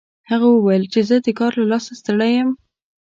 [0.29, 2.49] هغه وویل چې زه د کار له لاسه ستړی یم